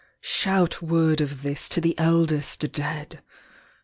Shout 0.23 0.81
word 0.81 1.21
of 1.21 1.43
this 1.43 1.69
To 1.69 1.79
the 1.79 1.93
eldest 1.99 2.71
dead! 2.71 3.19